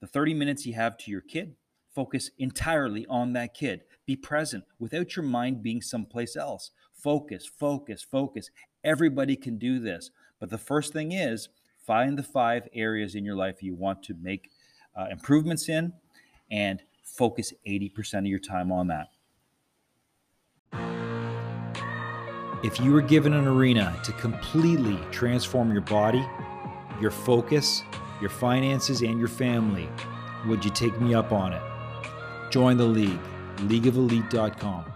The 0.00 0.08
30 0.08 0.34
minutes 0.34 0.66
you 0.66 0.74
have 0.74 0.96
to 0.98 1.10
your 1.10 1.20
kid, 1.20 1.54
focus 2.00 2.30
entirely 2.38 3.04
on 3.10 3.34
that 3.34 3.52
kid. 3.52 3.82
Be 4.06 4.16
present 4.16 4.64
without 4.78 5.16
your 5.16 5.22
mind 5.22 5.62
being 5.62 5.82
someplace 5.82 6.34
else. 6.34 6.70
Focus, 6.94 7.44
focus, 7.46 8.02
focus. 8.02 8.48
Everybody 8.82 9.36
can 9.36 9.58
do 9.58 9.78
this. 9.78 10.10
But 10.38 10.48
the 10.48 10.56
first 10.56 10.94
thing 10.94 11.12
is 11.12 11.50
find 11.86 12.18
the 12.18 12.22
five 12.22 12.66
areas 12.72 13.14
in 13.14 13.22
your 13.22 13.36
life 13.36 13.62
you 13.62 13.74
want 13.74 14.02
to 14.04 14.14
make 14.14 14.50
uh, 14.98 15.08
improvements 15.10 15.68
in 15.68 15.92
and 16.50 16.82
focus 17.04 17.52
80% 17.68 18.20
of 18.20 18.26
your 18.26 18.38
time 18.38 18.72
on 18.72 18.86
that. 18.86 19.08
If 22.64 22.80
you 22.80 22.92
were 22.92 23.02
given 23.02 23.34
an 23.34 23.46
arena 23.46 23.94
to 24.04 24.12
completely 24.12 24.98
transform 25.10 25.70
your 25.70 25.82
body, 25.82 26.26
your 26.98 27.10
focus, 27.10 27.82
your 28.22 28.30
finances, 28.30 29.02
and 29.02 29.18
your 29.18 29.28
family, 29.28 29.86
would 30.46 30.64
you 30.64 30.70
take 30.70 30.98
me 30.98 31.12
up 31.12 31.30
on 31.32 31.52
it? 31.52 31.69
Join 32.50 32.76
the 32.76 32.84
league, 32.84 33.20
leagueofelite.com. 33.58 34.92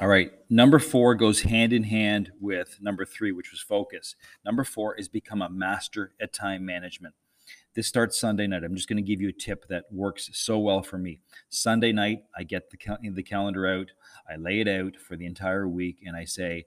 All 0.00 0.08
right. 0.08 0.30
Number 0.48 0.78
four 0.78 1.16
goes 1.16 1.42
hand 1.42 1.72
in 1.72 1.82
hand 1.82 2.30
with 2.40 2.78
number 2.80 3.04
three, 3.04 3.32
which 3.32 3.50
was 3.50 3.60
focus. 3.60 4.14
Number 4.44 4.62
four 4.62 4.94
is 4.94 5.08
become 5.08 5.42
a 5.42 5.50
master 5.50 6.12
at 6.20 6.32
time 6.32 6.64
management. 6.64 7.14
This 7.74 7.88
starts 7.88 8.16
Sunday 8.16 8.46
night. 8.46 8.62
I'm 8.62 8.76
just 8.76 8.88
going 8.88 8.96
to 8.96 9.02
give 9.02 9.20
you 9.20 9.28
a 9.28 9.32
tip 9.32 9.66
that 9.68 9.84
works 9.90 10.30
so 10.32 10.58
well 10.58 10.82
for 10.82 10.98
me. 10.98 11.20
Sunday 11.48 11.92
night, 11.92 12.20
I 12.36 12.44
get 12.44 12.70
the, 12.70 12.76
cal- 12.76 12.98
the 13.02 13.22
calendar 13.22 13.66
out, 13.66 13.90
I 14.30 14.36
lay 14.36 14.60
it 14.60 14.68
out 14.68 14.96
for 14.96 15.16
the 15.16 15.26
entire 15.26 15.66
week, 15.66 15.98
and 16.06 16.16
I 16.16 16.24
say, 16.24 16.66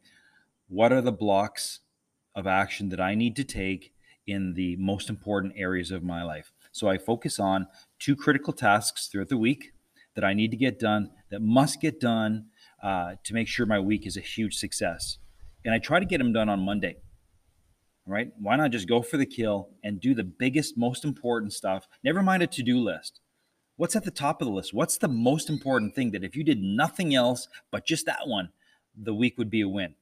what 0.67 0.91
are 0.91 1.01
the 1.01 1.11
blocks 1.11 1.79
of 2.35 2.47
action 2.47 2.89
that 2.89 2.99
I 2.99 3.15
need 3.15 3.35
to 3.37 3.43
take 3.43 3.93
in 4.27 4.53
the 4.55 4.75
most 4.75 5.09
important 5.09 5.53
areas 5.55 5.89
of 5.89 6.03
my 6.03 6.21
life? 6.23 6.51
So 6.71 6.87
I 6.89 6.97
focus 6.97 7.39
on 7.39 7.67
two 7.99 8.15
critical 8.15 8.53
tasks 8.53 9.07
throughout 9.07 9.29
the 9.29 9.37
week 9.37 9.73
that 10.15 10.23
I 10.23 10.33
need 10.33 10.51
to 10.51 10.57
get 10.57 10.79
done, 10.79 11.11
that 11.29 11.41
must 11.41 11.81
get 11.81 11.99
done 11.99 12.45
uh, 12.81 13.15
to 13.23 13.33
make 13.33 13.47
sure 13.47 13.65
my 13.65 13.79
week 13.79 14.07
is 14.07 14.17
a 14.17 14.21
huge 14.21 14.55
success. 14.55 15.17
And 15.63 15.73
I 15.73 15.79
try 15.79 15.99
to 15.99 16.05
get 16.05 16.17
them 16.17 16.33
done 16.33 16.49
on 16.49 16.61
Monday 16.61 16.97
right? 18.09 18.31
Why 18.39 18.55
not 18.55 18.71
just 18.71 18.87
go 18.87 19.01
for 19.01 19.17
the 19.17 19.25
kill 19.25 19.69
and 19.83 20.01
do 20.01 20.15
the 20.15 20.23
biggest, 20.23 20.77
most 20.77 21.05
important 21.05 21.53
stuff? 21.53 21.87
Never 22.03 22.23
mind 22.23 22.41
a 22.41 22.47
to 22.47 22.63
do 22.63 22.79
list. 22.79 23.21
What's 23.75 23.95
at 23.95 24.03
the 24.03 24.11
top 24.11 24.41
of 24.41 24.47
the 24.47 24.53
list? 24.53 24.73
What's 24.73 24.97
the 24.97 25.07
most 25.07 25.49
important 25.49 25.95
thing 25.95 26.11
that 26.11 26.23
if 26.23 26.35
you 26.35 26.43
did 26.43 26.61
nothing 26.61 27.13
else 27.13 27.47
but 27.71 27.85
just 27.85 28.07
that 28.07 28.27
one, 28.27 28.49
the 28.97 29.13
week 29.13 29.37
would 29.37 29.49
be 29.49 29.61
a 29.61 29.69
win? 29.69 29.93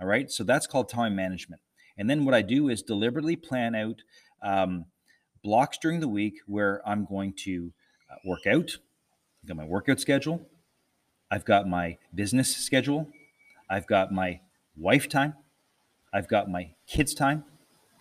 All 0.00 0.06
right. 0.06 0.30
So 0.30 0.42
that's 0.42 0.66
called 0.66 0.88
time 0.88 1.14
management. 1.14 1.60
And 1.98 2.08
then 2.08 2.24
what 2.24 2.34
I 2.34 2.40
do 2.40 2.70
is 2.70 2.82
deliberately 2.82 3.36
plan 3.36 3.74
out 3.74 4.02
um, 4.42 4.86
blocks 5.42 5.78
during 5.78 6.00
the 6.00 6.08
week 6.08 6.34
where 6.46 6.82
I'm 6.86 7.04
going 7.04 7.34
to 7.44 7.72
uh, 8.10 8.16
work 8.24 8.46
out. 8.46 8.76
I've 9.42 9.48
got 9.48 9.56
my 9.56 9.64
workout 9.64 10.00
schedule. 10.00 10.46
I've 11.30 11.44
got 11.44 11.68
my 11.68 11.98
business 12.14 12.54
schedule. 12.56 13.08
I've 13.68 13.86
got 13.86 14.12
my 14.12 14.40
wife 14.76 15.08
time. 15.08 15.34
I've 16.12 16.28
got 16.28 16.50
my 16.50 16.70
kids' 16.86 17.14
time. 17.14 17.44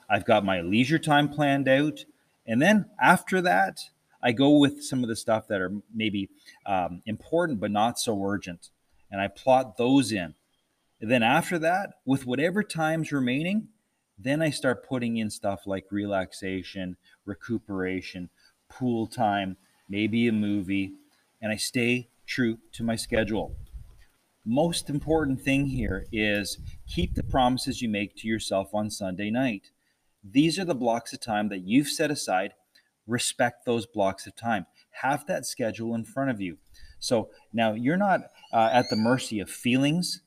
I've 0.10 0.26
got 0.26 0.44
my 0.44 0.62
leisure 0.62 0.98
time 0.98 1.30
planned 1.30 1.68
out. 1.68 2.06
And 2.48 2.62
then 2.62 2.86
after 3.00 3.42
that, 3.42 3.80
I 4.22 4.32
go 4.32 4.58
with 4.58 4.84
some 4.84 5.04
of 5.04 5.10
the 5.10 5.16
stuff 5.16 5.48
that 5.48 5.62
are 5.62 5.72
maybe 5.94 6.30
um, 6.66 7.02
important 7.06 7.60
but 7.60 7.72
not 7.72 8.00
so 8.00 8.22
urgent. 8.24 8.70
And 9.12 9.22
I 9.22 9.28
plot 9.28 9.78
those 9.78 10.12
in. 10.12 10.34
And 11.00 11.10
then 11.10 11.24
after 11.24 11.58
that, 11.60 11.92
with 12.06 12.26
whatever 12.26 12.64
time's 12.64 13.12
remaining, 13.12 13.70
then 14.20 14.42
I 14.42 14.50
start 14.50 14.88
putting 14.88 15.18
in 15.18 15.30
stuff 15.30 15.62
like 15.66 15.86
relaxation, 15.92 16.98
recuperation, 17.26 18.30
pool 18.70 19.08
time, 19.08 19.58
maybe 19.88 20.28
a 20.28 20.32
movie, 20.34 20.94
and 21.42 21.52
I 21.52 21.56
stay 21.56 22.10
true 22.28 22.58
to 22.74 22.84
my 22.84 22.96
schedule 22.96 23.56
most 24.50 24.90
important 24.90 25.42
thing 25.42 25.68
here 25.68 26.08
is 26.12 26.58
keep 26.88 27.14
the 27.14 27.24
promises 27.24 27.82
you 27.82 27.88
make 27.90 28.16
to 28.16 28.28
yourself 28.28 28.74
on 28.74 28.90
Sunday 28.90 29.30
night. 29.30 29.70
These 30.24 30.58
are 30.58 30.66
the 30.66 30.76
blocks 30.76 31.14
of 31.14 31.20
time 31.20 31.50
that 31.50 31.60
you've 31.60 31.88
set 31.88 32.10
aside. 32.10 32.54
Respect 33.06 33.66
those 33.66 33.86
blocks 33.86 34.26
of 34.26 34.36
time. 34.36 34.66
Have 34.90 35.26
that 35.28 35.46
schedule 35.46 35.94
in 35.94 36.04
front 36.04 36.32
of 36.32 36.42
you. 36.42 36.58
So 37.00 37.30
now 37.54 37.74
you're 37.74 37.96
not 37.96 38.22
uh, 38.52 38.70
at 38.74 38.90
the 38.90 38.96
mercy 38.96 39.40
of 39.40 39.52
feelings. 39.52 40.22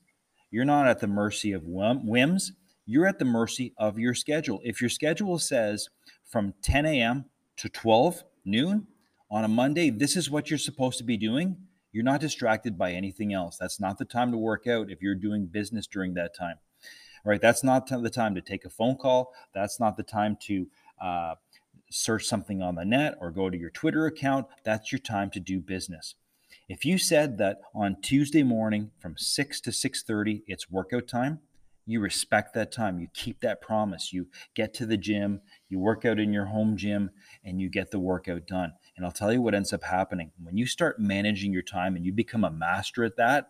You're 0.51 0.63
not 0.63 0.87
at 0.87 0.99
the 0.99 1.07
mercy 1.07 1.51
of 1.51 1.65
whims. 1.65 2.53
You're 2.85 3.07
at 3.07 3.19
the 3.19 3.25
mercy 3.25 3.73
of 3.77 3.97
your 3.97 4.13
schedule. 4.13 4.59
If 4.63 4.81
your 4.81 4.89
schedule 4.89 5.39
says 5.39 5.89
from 6.25 6.53
10 6.61 6.85
a.m. 6.85 7.25
to 7.57 7.69
12 7.69 8.23
noon 8.45 8.87
on 9.31 9.43
a 9.43 9.47
Monday, 9.47 9.89
this 9.89 10.15
is 10.15 10.29
what 10.29 10.49
you're 10.49 10.59
supposed 10.59 10.97
to 10.97 11.03
be 11.03 11.17
doing 11.17 11.57
you're 11.93 12.03
not 12.03 12.19
distracted 12.19 12.77
by 12.77 12.91
anything 12.91 13.33
else. 13.33 13.55
That's 13.57 13.79
not 13.79 13.99
the 13.99 14.05
time 14.05 14.31
to 14.31 14.37
work 14.37 14.67
out 14.67 14.89
if 14.89 15.01
you're 15.01 15.15
doing 15.15 15.45
business 15.45 15.85
during 15.85 16.15
that 16.15 16.35
time. 16.35 16.57
Right? 17.23 17.39
That's 17.39 17.63
not 17.63 17.87
the 17.87 18.09
time 18.09 18.35
to 18.35 18.41
take 18.41 18.65
a 18.65 18.69
phone 18.69 18.97
call. 18.97 19.31
That's 19.53 19.79
not 19.79 19.95
the 19.95 20.03
time 20.03 20.35
to 20.47 20.67
uh, 20.99 21.35
search 21.89 22.25
something 22.25 22.61
on 22.61 22.75
the 22.75 22.83
net 22.83 23.15
or 23.21 23.31
go 23.31 23.49
to 23.49 23.57
your 23.57 23.69
Twitter 23.69 24.07
account. 24.07 24.47
That's 24.65 24.91
your 24.91 24.99
time 24.99 25.29
to 25.29 25.39
do 25.39 25.61
business. 25.61 26.15
If 26.67 26.83
you 26.83 26.97
said 26.97 27.37
that 27.37 27.61
on 27.75 27.97
Tuesday 28.01 28.43
morning 28.43 28.91
from 28.99 29.15
6 29.15 29.61
to 29.61 29.69
6:30 29.69 30.41
it's 30.47 30.71
workout 30.71 31.07
time, 31.07 31.39
you 31.85 31.99
respect 31.99 32.53
that 32.53 32.71
time. 32.71 32.99
You 32.99 33.07
keep 33.13 33.41
that 33.41 33.61
promise. 33.61 34.13
You 34.13 34.27
get 34.55 34.73
to 34.75 34.85
the 34.85 34.97
gym, 34.97 35.41
you 35.69 35.79
work 35.79 36.05
out 36.05 36.19
in 36.19 36.31
your 36.31 36.45
home 36.45 36.77
gym, 36.77 37.11
and 37.43 37.59
you 37.59 37.69
get 37.69 37.91
the 37.91 37.99
workout 37.99 38.47
done. 38.47 38.73
And 38.95 39.05
I'll 39.05 39.11
tell 39.11 39.33
you 39.33 39.41
what 39.41 39.55
ends 39.55 39.73
up 39.73 39.83
happening. 39.83 40.31
When 40.41 40.57
you 40.57 40.65
start 40.65 40.99
managing 40.99 41.51
your 41.51 41.61
time 41.61 41.95
and 41.95 42.05
you 42.05 42.13
become 42.13 42.43
a 42.43 42.51
master 42.51 43.03
at 43.03 43.17
that, 43.17 43.49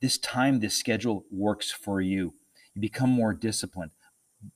this 0.00 0.18
time, 0.18 0.60
this 0.60 0.76
schedule 0.76 1.24
works 1.30 1.70
for 1.70 2.00
you. 2.00 2.34
You 2.74 2.80
become 2.80 3.10
more 3.10 3.34
disciplined. 3.34 3.90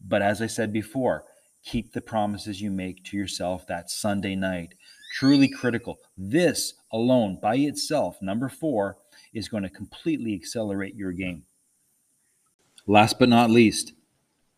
But 0.00 0.22
as 0.22 0.40
I 0.40 0.46
said 0.46 0.72
before, 0.72 1.24
keep 1.64 1.92
the 1.92 2.00
promises 2.00 2.60
you 2.60 2.70
make 2.70 3.04
to 3.04 3.16
yourself 3.16 3.66
that 3.66 3.90
Sunday 3.90 4.36
night. 4.36 4.74
Truly 5.14 5.48
critical. 5.48 5.98
This 6.16 6.74
alone 6.92 7.38
by 7.40 7.56
itself, 7.56 8.20
number 8.22 8.48
four, 8.48 8.98
is 9.34 9.48
going 9.48 9.62
to 9.62 9.68
completely 9.70 10.34
accelerate 10.34 10.94
your 10.94 11.12
game. 11.12 11.44
Last 12.86 13.20
but 13.20 13.28
not 13.28 13.48
least, 13.48 13.92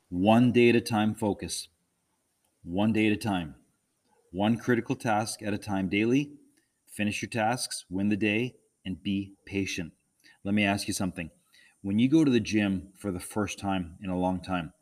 one 0.09 0.51
day 0.51 0.71
at 0.71 0.77
a 0.77 0.81
time 0.81 1.15
focus. 1.15 1.69
One 2.63 2.91
day 2.91 3.07
at 3.07 3.13
a 3.13 3.17
time 3.17 3.57
one 4.33 4.57
critical 4.57 4.97
task 4.97 5.43
at 5.43 5.53
a 5.53 5.59
time 5.59 5.91
daily. 5.91 6.31
Finish 6.91 7.21
your 7.21 7.29
tasks, 7.29 7.85
win 7.91 8.09
the 8.09 8.17
day, 8.17 8.55
and 8.85 9.03
be 9.03 9.35
patient. 9.45 9.93
Let 10.43 10.55
me 10.55 10.65
ask 10.65 10.89
you 10.89 10.95
something. 10.95 11.31
When 11.83 11.99
you 11.99 12.09
go 12.09 12.25
to 12.25 12.31
the 12.31 12.41
gym 12.41 12.89
for 12.97 13.13
the 13.13 13.21
first 13.21 13.59
time 13.59 13.99
in 14.03 14.09
a 14.09 14.19
long 14.19 14.41
time, 14.41 14.73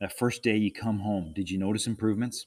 that 0.00 0.18
first 0.18 0.42
day 0.42 0.56
you 0.56 0.72
come 0.72 0.98
home, 0.98 1.32
did 1.32 1.48
you 1.48 1.58
notice 1.58 1.86
improvements? 1.86 2.46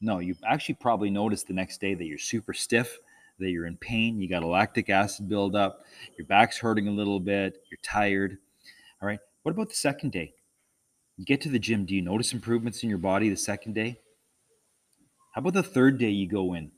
No, 0.00 0.18
you 0.18 0.34
actually 0.44 0.74
probably 0.80 1.10
noticed 1.10 1.46
the 1.46 1.54
next 1.54 1.80
day 1.80 1.94
that 1.94 2.04
you're 2.06 2.18
super 2.18 2.52
stiff, 2.52 2.98
that 3.38 3.50
you're 3.50 3.66
in 3.66 3.76
pain, 3.76 4.20
you 4.20 4.28
got 4.28 4.42
a 4.42 4.48
lactic 4.48 4.90
acid 4.90 5.28
buildup, 5.28 5.84
your 6.18 6.26
back's 6.26 6.58
hurting 6.58 6.88
a 6.88 6.92
little 6.92 7.20
bit, 7.20 7.62
you're 7.70 7.78
tired. 7.84 8.36
All 9.00 9.06
right. 9.06 9.20
What 9.42 9.52
about 9.52 9.70
the 9.70 9.74
second 9.74 10.12
day? 10.12 10.34
You 11.16 11.24
get 11.24 11.40
to 11.42 11.48
the 11.48 11.58
gym, 11.58 11.86
do 11.86 11.94
you 11.94 12.02
notice 12.02 12.32
improvements 12.32 12.82
in 12.82 12.90
your 12.90 12.98
body 12.98 13.30
the 13.30 13.36
second 13.36 13.74
day? 13.74 14.00
How 15.34 15.40
about 15.40 15.54
the 15.54 15.62
third 15.62 15.98
day 15.98 16.10
you 16.10 16.28
go 16.28 16.54
in? 16.54 16.70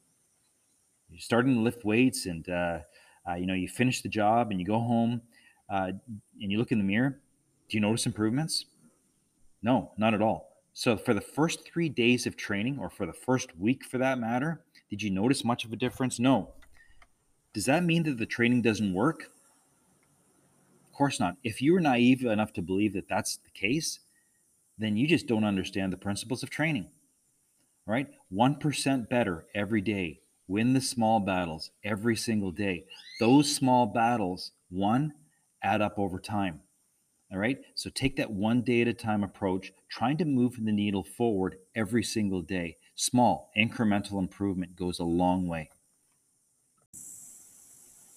You're 1.11 1.21
starting 1.21 1.54
to 1.54 1.61
lift 1.61 1.85
weights, 1.85 2.26
and 2.26 2.49
uh, 2.49 2.78
uh, 3.28 3.35
you 3.35 3.47
know 3.47 3.54
you 3.54 3.69
finish 3.69 4.02
the 4.02 4.09
job, 4.09 4.50
and 4.50 4.61
you 4.61 4.66
go 4.66 4.78
home, 4.78 5.23
uh, 5.69 5.92
and 6.40 6.52
you 6.52 6.59
look 6.59 6.73
in 6.73 6.78
the 6.78 6.85
mirror. 6.85 7.21
Do 7.69 7.76
you 7.76 7.81
notice 7.81 8.07
improvements? 8.07 8.66
No, 9.62 9.92
not 9.97 10.14
at 10.14 10.23
all. 10.23 10.49
So 10.73 10.97
for 10.97 11.14
the 11.14 11.21
first 11.21 11.66
three 11.66 11.88
days 11.88 12.26
of 12.26 12.37
training, 12.37 12.78
or 12.78 12.90
for 12.90 13.07
the 13.07 13.12
first 13.12 13.57
week 13.59 13.85
for 13.85 13.99
that 13.99 14.19
matter, 14.19 14.64
did 14.88 15.02
you 15.02 15.11
notice 15.11 15.45
much 15.45 15.64
of 15.64 15.73
a 15.73 15.76
difference? 15.76 16.19
No. 16.19 16.50
Does 17.52 17.66
that 17.66 17.85
mean 17.85 18.04
that 18.04 18.19
the 18.19 18.26
training 18.26 18.62
doesn't 18.62 18.95
work? 18.95 19.32
Of 20.93 20.97
course 20.99 21.19
not. 21.19 21.39
If 21.43 21.63
you 21.63 21.75
are 21.75 21.81
naive 21.81 22.23
enough 22.23 22.53
to 22.53 22.63
believe 22.63 22.93
that 22.93 23.09
that's 23.09 23.39
the 23.39 23.51
case, 23.51 24.01
then 24.77 24.97
you 24.97 25.09
just 25.09 25.27
don't 25.27 25.45
understand 25.45 25.93
the 25.93 25.97
principles 25.97 26.43
of 26.43 26.51
training 26.51 26.91
right? 27.87 28.09
1% 28.33 29.09
better 29.09 29.47
every 29.55 29.81
day. 29.81 30.21
Win 30.49 30.73
the 30.75 30.81
small 30.81 31.21
battles 31.21 31.71
every 31.85 32.17
single 32.17 32.51
day. 32.51 32.85
Those 33.21 33.55
small 33.55 33.87
battles, 33.87 34.53
one, 34.71 35.15
add 35.63 35.81
up 35.81 35.99
over 35.99 36.19
time. 36.19 36.61
All 37.33 37.39
right. 37.39 37.59
So 37.75 37.89
take 37.89 38.17
that 38.17 38.31
one 38.31 38.61
day 38.63 38.83
at 38.83 38.89
a 38.89 38.93
time 38.93 39.25
approach, 39.25 39.73
trying 39.91 40.19
to 40.19 40.25
move 40.25 40.57
the 40.63 40.73
needle 40.73 41.03
forward 41.03 41.57
every 41.75 42.03
single 42.03 42.43
day. 42.43 42.77
Small, 42.95 43.51
incremental 43.57 44.19
improvement 44.19 44.77
goes 44.77 44.99
a 44.99 45.05
long 45.05 45.49
way. 45.49 45.71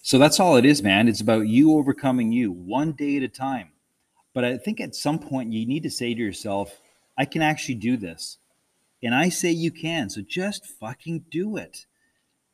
So 0.05 0.19
that's 0.19 0.39
all 0.39 0.55
it 0.55 0.67
is, 0.67 0.83
man. 0.83 1.07
It's 1.07 1.19
about 1.19 1.47
you 1.47 1.73
overcoming 1.73 2.31
you 2.31 2.51
one 2.51 2.91
day 2.91 3.17
at 3.17 3.23
a 3.23 3.27
time. 3.27 3.69
But 4.35 4.45
I 4.45 4.55
think 4.55 4.79
at 4.79 4.93
some 4.93 5.17
point 5.17 5.51
you 5.51 5.65
need 5.65 5.81
to 5.81 5.89
say 5.89 6.13
to 6.13 6.21
yourself, 6.21 6.79
I 7.17 7.25
can 7.25 7.41
actually 7.41 7.73
do 7.73 7.97
this. 7.97 8.37
And 9.01 9.15
I 9.15 9.29
say 9.29 9.49
you 9.49 9.71
can. 9.71 10.11
So 10.11 10.21
just 10.21 10.67
fucking 10.67 11.25
do 11.31 11.57
it. 11.57 11.87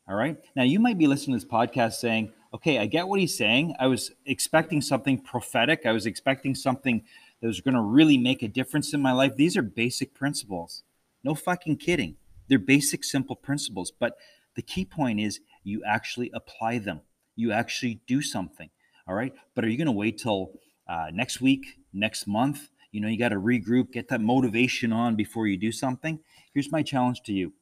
All 0.08 0.16
right. 0.16 0.38
Now, 0.56 0.64
you 0.64 0.80
might 0.80 0.98
be 0.98 1.08
listening 1.08 1.38
to 1.38 1.46
this 1.46 1.54
podcast 1.54 1.96
saying, 1.96 2.32
okay, 2.54 2.80
I 2.80 2.86
get 2.86 3.10
what 3.10 3.20
he's 3.20 3.38
saying. 3.38 3.76
I 3.82 3.88
was 3.88 4.12
expecting 4.26 4.82
something 4.82 5.20
prophetic. 5.22 5.86
I 5.86 5.92
was 5.92 6.06
expecting 6.06 6.56
something 6.56 7.04
that 7.42 7.48
was 7.48 7.60
going 7.60 7.76
to 7.76 7.82
really 7.82 8.18
make 8.18 8.44
a 8.44 8.48
difference 8.48 8.94
in 8.94 9.02
my 9.02 9.12
life. 9.12 9.36
These 9.36 9.58
are 9.58 9.62
basic 9.62 10.14
principles. 10.14 10.84
No 11.22 11.36
fucking 11.36 11.76
kidding. 11.80 12.16
They're 12.48 12.60
basic, 12.60 13.04
simple 13.04 13.36
principles. 13.36 13.92
But 13.92 14.16
the 14.56 14.62
key 14.62 14.86
point 14.86 15.20
is 15.20 15.42
you 15.66 15.84
actually 15.86 16.32
apply 16.34 16.78
them, 16.80 17.02
you 17.36 17.52
actually 17.52 18.02
do 18.08 18.22
something. 18.22 18.70
All 19.08 19.16
right. 19.16 19.34
But 19.56 19.66
are 19.66 19.70
you 19.70 19.78
going 19.78 19.88
to 19.88 19.92
wait 19.92 20.18
till 20.18 20.54
uh, 20.88 21.08
next 21.14 21.42
week, 21.42 21.80
next 21.94 22.28
month? 22.28 22.70
You 22.92 23.02
know, 23.02 23.08
you 23.08 23.18
got 23.18 23.30
to 23.30 23.38
regroup, 23.38 23.92
get 23.92 24.10
that 24.10 24.22
motivation 24.22 24.92
on 24.92 25.16
before 25.16 25.48
you 25.48 25.58
do 25.58 25.72
something. 25.72 26.20
Here's 26.54 26.72
my 26.72 26.84
challenge 26.84 27.22
to 27.24 27.34
you 27.34 27.54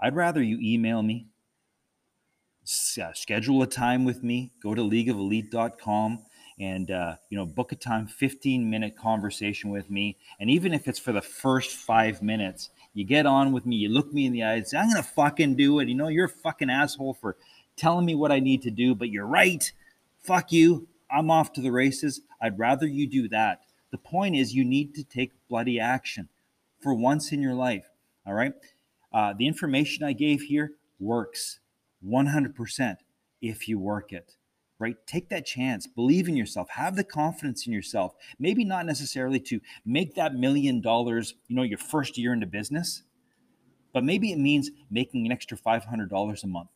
I'd 0.00 0.14
rather 0.14 0.42
you 0.42 0.58
email 0.62 1.02
me, 1.02 1.26
uh, 3.02 3.12
schedule 3.14 3.62
a 3.62 3.66
time 3.66 4.04
with 4.04 4.22
me, 4.22 4.52
go 4.62 4.74
to 4.74 4.82
leagueofelite.com 4.82 6.24
and 6.60 6.90
uh, 6.90 7.14
you 7.30 7.38
know 7.38 7.46
book 7.46 7.72
a 7.72 7.76
time 7.76 8.06
15 8.06 8.68
minute 8.68 8.96
conversation 8.96 9.70
with 9.70 9.88
me 9.90 10.16
and 10.40 10.50
even 10.50 10.74
if 10.74 10.88
it's 10.88 10.98
for 10.98 11.12
the 11.12 11.22
first 11.22 11.76
five 11.76 12.20
minutes 12.20 12.70
You 12.94 13.04
get 13.04 13.26
on 13.26 13.52
with 13.52 13.64
me, 13.64 13.76
you 13.76 13.88
look 13.90 14.12
me 14.12 14.26
in 14.26 14.32
the 14.32 14.42
eyes, 14.42 14.74
I'm 14.74 14.88
gonna 14.88 15.04
fucking 15.04 15.54
do 15.54 15.78
it. 15.78 15.88
You 15.88 15.94
know, 15.94 16.08
you're 16.08 16.24
a 16.26 16.28
fucking 16.28 16.68
asshole 16.68 17.14
for 17.14 17.36
telling 17.78 18.04
me 18.04 18.14
what 18.14 18.32
I 18.32 18.40
need 18.40 18.62
to 18.62 18.70
do, 18.70 18.94
but 18.94 19.10
you're 19.10 19.26
right. 19.26 19.72
Fuck 20.18 20.52
you. 20.52 20.88
I'm 21.10 21.30
off 21.30 21.52
to 21.54 21.60
the 21.60 21.70
races. 21.70 22.20
I'd 22.40 22.58
rather 22.58 22.86
you 22.86 23.08
do 23.08 23.28
that. 23.28 23.62
The 23.90 23.98
point 23.98 24.36
is, 24.36 24.54
you 24.54 24.64
need 24.64 24.94
to 24.96 25.04
take 25.04 25.32
bloody 25.48 25.80
action 25.80 26.28
for 26.80 26.92
once 26.94 27.32
in 27.32 27.40
your 27.40 27.54
life. 27.54 27.86
All 28.26 28.34
right. 28.34 28.52
Uh, 29.12 29.32
the 29.32 29.46
information 29.46 30.04
I 30.04 30.12
gave 30.12 30.42
here 30.42 30.72
works 31.00 31.60
100% 32.06 32.96
if 33.40 33.68
you 33.68 33.78
work 33.78 34.12
it 34.12 34.36
right? 34.78 34.96
Take 35.06 35.28
that 35.30 35.46
chance, 35.46 35.86
believe 35.86 36.28
in 36.28 36.36
yourself, 36.36 36.70
have 36.70 36.96
the 36.96 37.04
confidence 37.04 37.66
in 37.66 37.72
yourself. 37.72 38.14
Maybe 38.38 38.64
not 38.64 38.86
necessarily 38.86 39.40
to 39.40 39.60
make 39.84 40.14
that 40.14 40.34
million 40.34 40.80
dollars, 40.80 41.34
you 41.48 41.56
know, 41.56 41.62
your 41.62 41.78
first 41.78 42.16
year 42.16 42.32
into 42.32 42.46
business, 42.46 43.02
but 43.92 44.04
maybe 44.04 44.32
it 44.32 44.38
means 44.38 44.70
making 44.90 45.26
an 45.26 45.32
extra 45.32 45.58
$500 45.58 46.44
a 46.44 46.46
month. 46.46 46.68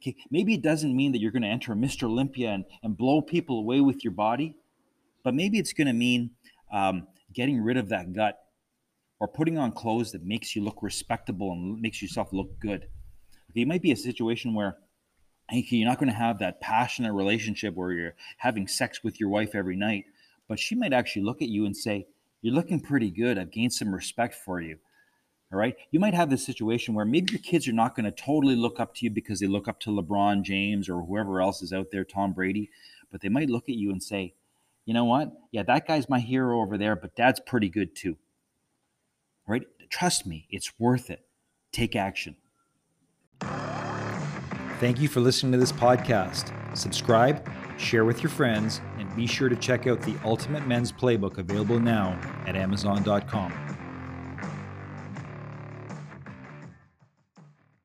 Okay, 0.00 0.16
maybe 0.30 0.54
it 0.54 0.62
doesn't 0.62 0.94
mean 0.94 1.12
that 1.12 1.20
you're 1.20 1.30
going 1.32 1.42
to 1.42 1.48
enter 1.48 1.72
a 1.72 1.76
Mr. 1.76 2.04
Olympia 2.04 2.50
and, 2.50 2.64
and 2.82 2.96
blow 2.96 3.22
people 3.22 3.58
away 3.58 3.80
with 3.80 4.04
your 4.04 4.12
body, 4.12 4.54
but 5.24 5.34
maybe 5.34 5.58
it's 5.58 5.72
going 5.72 5.86
to 5.86 5.92
mean 5.92 6.30
um, 6.72 7.06
getting 7.32 7.62
rid 7.62 7.76
of 7.76 7.88
that 7.88 8.12
gut 8.12 8.38
or 9.20 9.28
putting 9.28 9.58
on 9.58 9.72
clothes 9.72 10.12
that 10.12 10.24
makes 10.24 10.54
you 10.54 10.62
look 10.62 10.82
respectable 10.82 11.52
and 11.52 11.80
makes 11.80 12.02
yourself 12.02 12.32
look 12.32 12.58
good. 12.60 12.88
Okay, 13.50 13.62
it 13.62 13.68
might 13.68 13.82
be 13.82 13.92
a 13.92 13.96
situation 13.96 14.54
where 14.54 14.76
you're 15.50 15.88
not 15.88 15.98
going 15.98 16.10
to 16.10 16.14
have 16.14 16.38
that 16.40 16.60
passionate 16.60 17.12
relationship 17.12 17.74
where 17.74 17.92
you're 17.92 18.14
having 18.38 18.66
sex 18.68 19.02
with 19.02 19.18
your 19.20 19.28
wife 19.28 19.54
every 19.54 19.76
night, 19.76 20.04
but 20.48 20.58
she 20.58 20.74
might 20.74 20.92
actually 20.92 21.22
look 21.22 21.40
at 21.40 21.48
you 21.48 21.66
and 21.66 21.76
say, 21.76 22.06
You're 22.42 22.54
looking 22.54 22.80
pretty 22.80 23.10
good. 23.10 23.38
I've 23.38 23.52
gained 23.52 23.72
some 23.72 23.94
respect 23.94 24.34
for 24.34 24.60
you. 24.60 24.78
All 25.56 25.60
right. 25.60 25.74
You 25.90 25.98
might 26.00 26.12
have 26.12 26.28
this 26.28 26.44
situation 26.44 26.92
where 26.92 27.06
maybe 27.06 27.32
your 27.32 27.40
kids 27.40 27.66
are 27.66 27.72
not 27.72 27.96
going 27.96 28.04
to 28.04 28.10
totally 28.10 28.54
look 28.54 28.78
up 28.78 28.94
to 28.96 29.06
you 29.06 29.10
because 29.10 29.40
they 29.40 29.46
look 29.46 29.68
up 29.68 29.80
to 29.80 29.90
LeBron 29.90 30.42
James 30.42 30.86
or 30.86 31.00
whoever 31.00 31.40
else 31.40 31.62
is 31.62 31.72
out 31.72 31.86
there, 31.90 32.04
Tom 32.04 32.34
Brady, 32.34 32.68
but 33.10 33.22
they 33.22 33.30
might 33.30 33.48
look 33.48 33.70
at 33.70 33.74
you 33.74 33.90
and 33.90 34.02
say, 34.02 34.34
You 34.84 34.92
know 34.92 35.06
what? 35.06 35.32
Yeah, 35.52 35.62
that 35.62 35.88
guy's 35.88 36.10
my 36.10 36.20
hero 36.20 36.60
over 36.60 36.76
there, 36.76 36.94
but 36.94 37.16
dad's 37.16 37.40
pretty 37.40 37.70
good 37.70 37.96
too. 37.96 38.18
All 39.48 39.52
right. 39.52 39.62
Trust 39.88 40.26
me, 40.26 40.46
it's 40.50 40.78
worth 40.78 41.08
it. 41.08 41.24
Take 41.72 41.96
action. 41.96 42.36
Thank 43.40 45.00
you 45.00 45.08
for 45.08 45.20
listening 45.20 45.52
to 45.52 45.58
this 45.58 45.72
podcast. 45.72 46.52
Subscribe, 46.76 47.50
share 47.78 48.04
with 48.04 48.22
your 48.22 48.28
friends, 48.28 48.82
and 48.98 49.16
be 49.16 49.26
sure 49.26 49.48
to 49.48 49.56
check 49.56 49.86
out 49.86 50.02
the 50.02 50.16
Ultimate 50.22 50.66
Men's 50.66 50.92
Playbook 50.92 51.38
available 51.38 51.80
now 51.80 52.20
at 52.46 52.56
Amazon.com. 52.56 53.65